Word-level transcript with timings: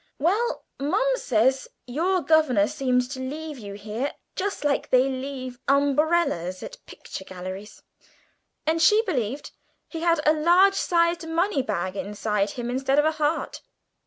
"Well, 0.17 0.63
Mums 0.79 1.21
said 1.21 1.55
your 1.85 2.23
governor 2.23 2.65
seemed 2.65 3.07
to 3.11 3.19
leave 3.19 3.59
you 3.59 3.73
here 3.75 4.13
just 4.35 4.63
like 4.63 4.89
they 4.89 5.07
leave 5.07 5.59
umbrellas 5.67 6.63
at 6.63 6.83
picture 6.87 7.23
galleries, 7.23 7.83
and 8.65 8.81
she 8.81 9.03
believed 9.03 9.51
he 9.87 9.99
had 9.99 10.19
a 10.27 10.33
large 10.33 10.73
sized 10.73 11.29
money 11.29 11.61
bag 11.61 11.95
inside 11.95 12.49
him 12.57 12.71
instead 12.71 12.97
of 12.97 13.05
a 13.05 13.11
heart." 13.11 13.61